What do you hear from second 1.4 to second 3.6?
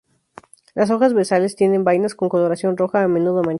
tienen vainas con coloración roja, a menudo manchadas.